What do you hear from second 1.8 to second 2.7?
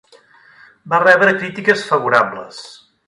favorables.